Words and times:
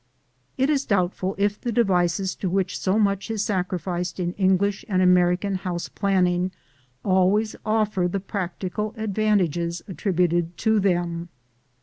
It 0.57 0.71
is 0.71 0.83
doubtful 0.83 1.35
if 1.37 1.61
the 1.61 1.71
devices 1.71 2.33
to 2.37 2.49
which 2.49 2.75
so 2.79 2.97
much 2.97 3.29
is 3.29 3.45
sacrificed 3.45 4.19
in 4.19 4.33
English 4.33 4.83
and 4.89 4.99
American 4.99 5.53
house 5.53 5.89
planning 5.89 6.49
always 7.05 7.55
offer 7.63 8.07
the 8.07 8.19
practical 8.19 8.95
advantages 8.97 9.83
attributed 9.87 10.57
to 10.57 10.79
them. 10.79 11.29